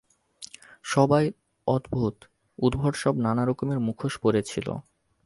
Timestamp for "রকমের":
3.45-3.79